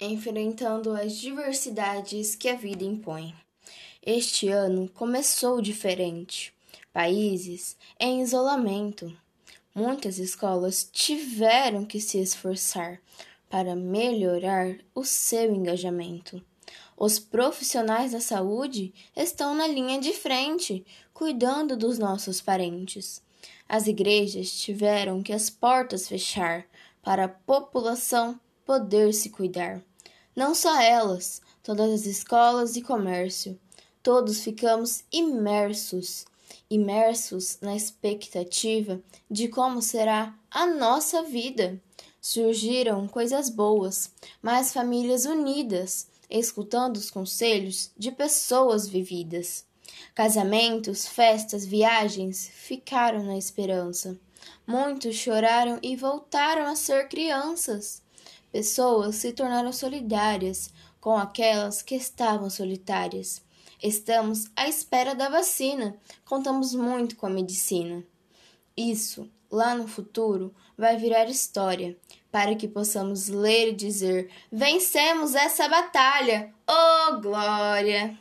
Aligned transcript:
enfrentando 0.00 0.92
as 0.92 1.16
diversidades 1.16 2.34
que 2.34 2.48
a 2.48 2.56
vida 2.56 2.84
impõe. 2.84 3.34
Este 4.02 4.48
ano 4.48 4.88
começou 4.88 5.60
diferente. 5.60 6.54
Países 6.90 7.76
em 7.98 8.22
isolamento. 8.22 9.14
Muitas 9.74 10.18
escolas 10.18 10.88
tiveram 10.90 11.84
que 11.84 12.00
se 12.00 12.18
esforçar 12.18 13.00
para 13.48 13.76
melhorar 13.76 14.76
o 14.94 15.04
seu 15.04 15.54
engajamento. 15.54 16.42
Os 16.96 17.18
profissionais 17.18 18.12
da 18.12 18.20
saúde 18.20 18.92
estão 19.14 19.54
na 19.54 19.66
linha 19.66 20.00
de 20.00 20.12
frente, 20.12 20.84
cuidando 21.12 21.76
dos 21.76 21.98
nossos 21.98 22.40
parentes. 22.40 23.22
As 23.68 23.86
igrejas 23.86 24.50
tiveram 24.50 25.22
que 25.22 25.32
as 25.32 25.50
portas 25.50 26.08
fechar 26.08 26.66
para 27.02 27.24
a 27.24 27.28
população 27.28 28.38
poder 28.64 29.12
se 29.12 29.30
cuidar. 29.30 29.82
Não 30.34 30.54
só 30.54 30.80
elas, 30.80 31.42
todas 31.62 31.90
as 31.90 32.06
escolas 32.06 32.76
e 32.76 32.82
comércio. 32.82 33.58
Todos 34.02 34.40
ficamos 34.40 35.04
imersos, 35.12 36.24
imersos 36.70 37.58
na 37.60 37.76
expectativa 37.76 39.00
de 39.30 39.48
como 39.48 39.82
será 39.82 40.34
a 40.50 40.66
nossa 40.66 41.22
vida. 41.22 41.80
Surgiram 42.20 43.08
coisas 43.08 43.50
boas, 43.50 44.12
mas 44.40 44.72
famílias 44.72 45.24
unidas, 45.24 46.06
escutando 46.30 46.96
os 46.96 47.10
conselhos 47.10 47.90
de 47.96 48.12
pessoas 48.12 48.88
vividas. 48.88 49.64
Casamentos, 50.14 51.06
festas, 51.06 51.64
viagens 51.64 52.50
ficaram 52.54 53.22
na 53.22 53.36
esperança. 53.36 54.18
Muitos 54.66 55.16
choraram 55.16 55.78
e 55.82 55.96
voltaram 55.96 56.66
a 56.66 56.76
ser 56.76 57.08
crianças. 57.08 58.02
Pessoas 58.52 59.16
se 59.16 59.32
tornaram 59.32 59.72
solidárias 59.72 60.72
com 61.00 61.16
aquelas 61.16 61.82
que 61.82 61.94
estavam 61.94 62.50
solitárias. 62.50 63.42
Estamos 63.82 64.50
à 64.54 64.68
espera 64.68 65.14
da 65.14 65.28
vacina. 65.28 65.96
Contamos 66.24 66.74
muito 66.74 67.16
com 67.16 67.26
a 67.26 67.30
medicina. 67.30 68.04
Isso, 68.76 69.30
lá 69.50 69.74
no 69.74 69.88
futuro, 69.88 70.54
vai 70.76 70.96
virar 70.96 71.24
história, 71.26 71.96
para 72.30 72.54
que 72.54 72.68
possamos 72.68 73.28
ler 73.28 73.70
e 73.70 73.76
dizer: 73.76 74.30
vencemos 74.50 75.34
essa 75.34 75.68
batalha! 75.68 76.52
Oh, 76.68 77.20
glória! 77.20 78.18